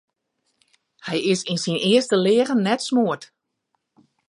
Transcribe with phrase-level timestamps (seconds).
[1.07, 3.23] Hy is yn syn earste leagen net smoard.